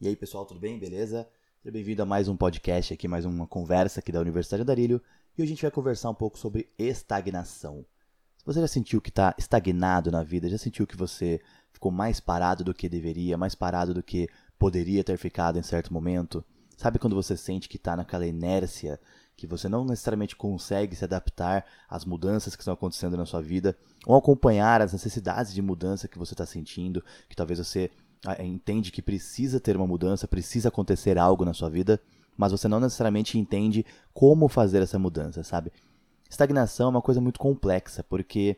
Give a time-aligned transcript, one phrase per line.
[0.00, 0.76] E aí, pessoal, tudo bem?
[0.76, 1.26] Beleza?
[1.62, 5.00] Seja bem-vindo a mais um podcast aqui, mais uma conversa aqui da Universidade Darilho.
[5.38, 7.86] E hoje a gente vai conversar um pouco sobre estagnação.
[8.36, 11.40] Se você já sentiu que está estagnado na vida, já sentiu que você
[11.72, 14.28] ficou mais parado do que deveria, mais parado do que
[14.58, 16.44] poderia ter ficado em certo momento?
[16.76, 19.00] Sabe quando você sente que está naquela inércia,
[19.36, 23.78] que você não necessariamente consegue se adaptar às mudanças que estão acontecendo na sua vida,
[24.04, 27.90] ou acompanhar as necessidades de mudança que você está sentindo, que talvez você
[28.40, 32.00] entende que precisa ter uma mudança, precisa acontecer algo na sua vida,
[32.36, 35.72] mas você não necessariamente entende como fazer essa mudança, sabe?
[36.28, 38.56] Estagnação é uma coisa muito complexa, porque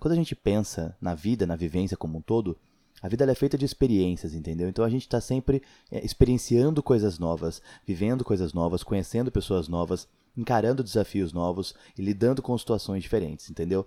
[0.00, 2.56] quando a gente pensa na vida, na vivência como um todo,
[3.02, 4.68] a vida é feita de experiências, entendeu?
[4.68, 10.08] Então a gente está sempre é, experienciando coisas novas, vivendo coisas novas, conhecendo pessoas novas,
[10.36, 13.86] encarando desafios novos e lidando com situações diferentes, entendeu?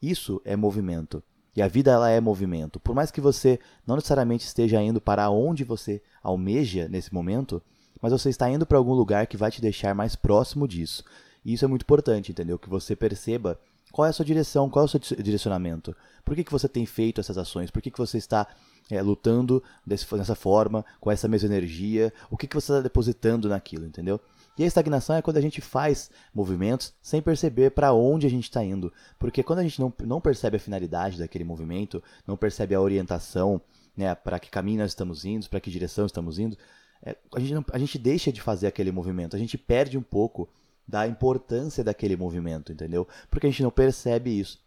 [0.00, 1.22] Isso é movimento.
[1.56, 2.78] E a vida ela é movimento.
[2.78, 7.60] Por mais que você não necessariamente esteja indo para onde você almeja nesse momento,
[8.00, 11.04] mas você está indo para algum lugar que vai te deixar mais próximo disso.
[11.44, 12.58] E isso é muito importante, entendeu?
[12.58, 13.58] Que você perceba
[13.92, 15.94] qual é a sua direção, qual é o seu direcionamento.
[16.24, 17.70] Por que, que você tem feito essas ações?
[17.70, 18.46] Por que, que você está
[18.90, 22.12] é, lutando desse, dessa forma, com essa mesma energia?
[22.30, 24.20] O que, que você está depositando naquilo, entendeu?
[24.60, 28.44] E a estagnação é quando a gente faz movimentos sem perceber para onde a gente
[28.44, 28.92] está indo.
[29.18, 33.58] Porque quando a gente não, não percebe a finalidade daquele movimento, não percebe a orientação,
[33.96, 36.58] né, para que caminho nós estamos indo, para que direção estamos indo,
[37.02, 40.02] é, a, gente não, a gente deixa de fazer aquele movimento, a gente perde um
[40.02, 40.46] pouco
[40.86, 43.08] da importância daquele movimento, entendeu?
[43.30, 44.62] Porque a gente não percebe isso.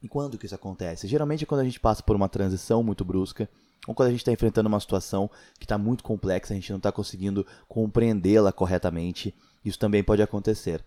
[0.00, 1.08] E quando que isso acontece?
[1.08, 3.50] Geralmente é quando a gente passa por uma transição muito brusca,
[3.86, 6.78] ou quando a gente está enfrentando uma situação que está muito complexa, a gente não
[6.78, 10.84] está conseguindo compreendê-la corretamente, isso também pode acontecer.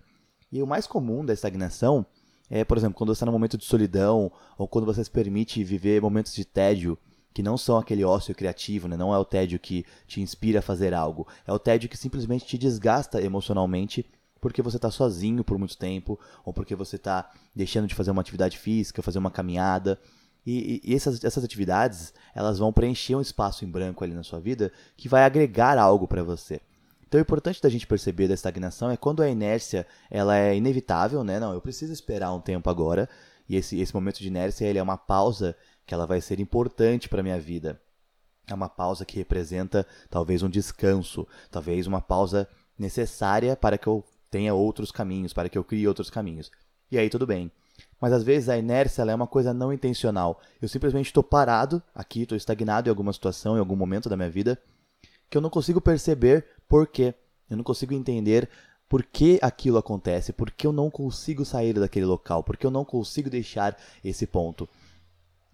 [0.52, 2.06] E o mais comum da estagnação
[2.53, 5.64] é, por exemplo, quando você está num momento de solidão, ou quando você se permite
[5.64, 6.98] viver momentos de tédio,
[7.33, 8.98] que não são aquele ócio criativo, né?
[8.98, 12.45] não é o tédio que te inspira a fazer algo, é o tédio que simplesmente
[12.45, 14.05] te desgasta emocionalmente
[14.42, 18.21] porque você está sozinho por muito tempo, ou porque você está deixando de fazer uma
[18.21, 19.98] atividade física, fazer uma caminhada.
[20.45, 24.39] E, e, essas, essas atividades, elas vão preencher um espaço em branco ali na sua
[24.39, 26.59] vida que vai agregar algo para você.
[27.07, 31.23] Então, o importante da gente perceber da estagnação é quando a inércia ela é inevitável,
[31.23, 31.39] né?
[31.39, 33.09] Não, eu preciso esperar um tempo agora.
[33.49, 37.09] E esse, esse momento de inércia ele é uma pausa que ela vai ser importante
[37.09, 37.81] para minha vida.
[38.47, 42.47] É uma pausa que representa talvez um descanso, talvez uma pausa
[42.77, 46.49] necessária para que eu tenha outros caminhos, para que eu crie outros caminhos.
[46.89, 47.52] E aí tudo bem.
[48.02, 50.42] Mas às vezes a inércia é uma coisa não intencional.
[50.60, 54.30] Eu simplesmente estou parado aqui, estou estagnado em alguma situação, em algum momento da minha
[54.30, 54.60] vida,
[55.30, 57.14] que eu não consigo perceber por quê.
[57.48, 58.50] Eu não consigo entender
[58.89, 62.72] por que aquilo acontece, por que eu não consigo sair daquele local, por que eu
[62.72, 64.68] não consigo deixar esse ponto.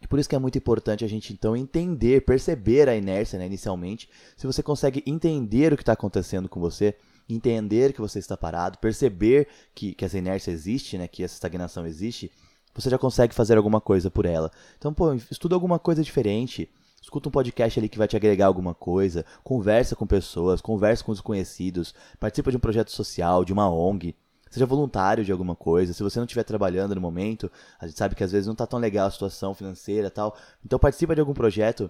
[0.01, 3.45] E por isso que é muito importante a gente então entender, perceber a inércia né,
[3.45, 4.09] inicialmente.
[4.37, 6.95] Se você consegue entender o que está acontecendo com você,
[7.29, 11.85] entender que você está parado, perceber que, que essa inércia existe, né, que essa estagnação
[11.85, 12.31] existe,
[12.73, 14.51] você já consegue fazer alguma coisa por ela.
[14.77, 16.69] Então, pô, estuda alguma coisa diferente.
[17.01, 21.13] Escuta um podcast ali que vai te agregar alguma coisa, conversa com pessoas, conversa com
[21.13, 24.15] desconhecidos, participa de um projeto social, de uma ONG,
[24.49, 25.93] seja voluntário de alguma coisa.
[25.93, 28.67] Se você não estiver trabalhando no momento, a gente sabe que às vezes não está
[28.67, 30.35] tão legal a situação financeira tal.
[30.65, 31.89] Então participa de algum projeto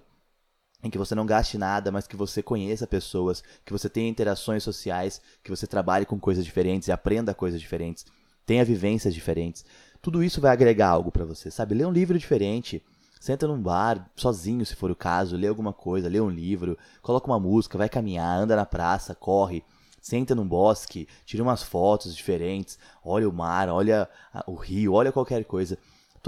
[0.82, 4.62] em que você não gaste nada, mas que você conheça pessoas, que você tenha interações
[4.62, 8.06] sociais, que você trabalhe com coisas diferentes e aprenda coisas diferentes,
[8.46, 9.64] tenha vivências diferentes.
[10.00, 11.74] Tudo isso vai agregar algo para você, sabe?
[11.74, 12.82] Lê um livro diferente,
[13.20, 17.26] senta num bar, sozinho se for o caso, lê alguma coisa, lê um livro, coloca
[17.26, 19.64] uma música, vai caminhar, anda na praça, corre,
[20.00, 24.08] senta num bosque, tira umas fotos diferentes, olha o mar, olha
[24.46, 25.76] o rio, olha qualquer coisa.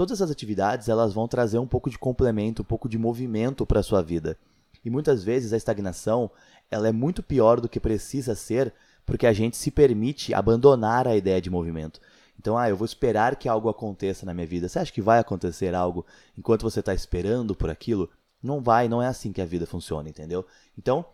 [0.01, 3.81] Todas essas atividades elas vão trazer um pouco de complemento, um pouco de movimento para
[3.81, 4.35] a sua vida.
[4.83, 6.31] E muitas vezes a estagnação
[6.71, 8.73] ela é muito pior do que precisa ser
[9.05, 12.01] porque a gente se permite abandonar a ideia de movimento.
[12.39, 14.67] Então, ah, eu vou esperar que algo aconteça na minha vida.
[14.67, 16.03] Você acha que vai acontecer algo
[16.35, 18.09] enquanto você está esperando por aquilo?
[18.41, 20.43] Não vai, não é assim que a vida funciona, entendeu?
[20.75, 21.05] Então,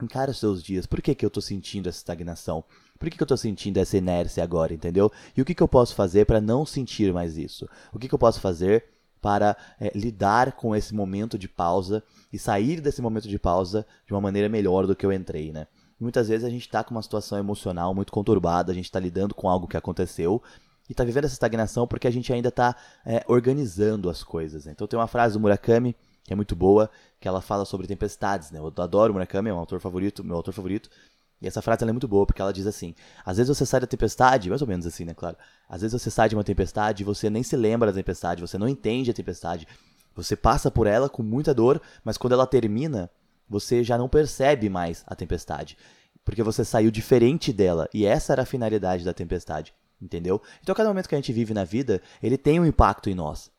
[0.00, 0.86] encara os seus dias.
[0.86, 2.62] Por que, que eu estou sentindo essa estagnação?
[3.04, 5.12] Por que, que eu estou sentindo essa inércia agora, entendeu?
[5.36, 7.68] E o que, que eu posso fazer para não sentir mais isso?
[7.92, 8.86] O que, que eu posso fazer
[9.20, 12.02] para é, lidar com esse momento de pausa
[12.32, 15.66] e sair desse momento de pausa de uma maneira melhor do que eu entrei, né?
[16.00, 19.34] Muitas vezes a gente está com uma situação emocional muito conturbada, a gente está lidando
[19.34, 20.42] com algo que aconteceu
[20.88, 22.74] e está vivendo essa estagnação porque a gente ainda está
[23.04, 24.64] é, organizando as coisas.
[24.64, 24.72] Né?
[24.72, 26.90] Então tem uma frase do Murakami que é muito boa,
[27.20, 28.58] que ela fala sobre tempestades, né?
[28.58, 30.88] Eu adoro Murakami, é um autor favorito, meu autor favorito,
[31.44, 32.94] e essa frase é muito boa, porque ela diz assim:
[33.24, 35.36] às vezes você sai da tempestade, mais ou menos assim, né, claro.
[35.68, 38.56] Às vezes você sai de uma tempestade e você nem se lembra da tempestade, você
[38.56, 39.68] não entende a tempestade.
[40.16, 43.10] Você passa por ela com muita dor, mas quando ela termina,
[43.48, 45.76] você já não percebe mais a tempestade,
[46.24, 50.40] porque você saiu diferente dela, e essa era a finalidade da tempestade, entendeu?
[50.62, 53.50] Então, cada momento que a gente vive na vida, ele tem um impacto em nós.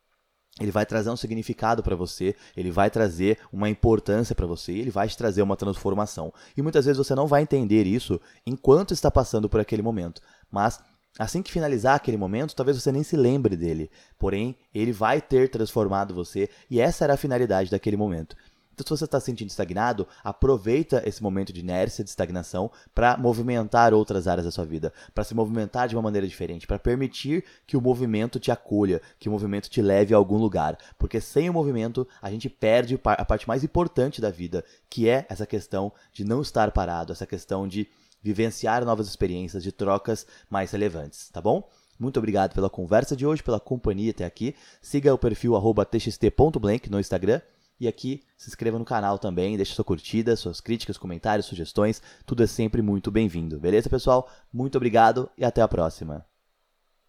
[0.60, 4.90] Ele vai trazer um significado para você, ele vai trazer uma importância para você, ele
[4.90, 6.34] vai te trazer uma transformação.
[6.56, 10.80] E muitas vezes você não vai entender isso enquanto está passando por aquele momento, mas
[11.18, 15.50] Assim que finalizar aquele momento, talvez você nem se lembre dele, porém, ele vai ter
[15.50, 18.36] transformado você e essa era a finalidade daquele momento.
[18.76, 23.16] Então, se você está se sentindo estagnado, aproveita esse momento de inércia, de estagnação, para
[23.16, 27.46] movimentar outras áreas da sua vida, para se movimentar de uma maneira diferente, para permitir
[27.66, 30.78] que o movimento te acolha, que o movimento te leve a algum lugar.
[31.00, 35.26] Porque sem o movimento, a gente perde a parte mais importante da vida, que é
[35.30, 37.88] essa questão de não estar parado, essa questão de
[38.22, 41.70] vivenciar novas experiências de trocas mais relevantes, tá bom?
[41.98, 44.54] Muito obrigado pela conversa de hoje, pela companhia até aqui.
[44.82, 45.54] Siga o perfil
[45.90, 47.40] txt.blank no Instagram.
[47.80, 52.44] E aqui se inscreva no canal também, deixe sua curtida, suas críticas, comentários, sugestões, tudo
[52.44, 53.60] é sempre muito bem-vindo.
[53.60, 54.30] Beleza, pessoal?
[54.52, 56.26] Muito obrigado e até a próxima.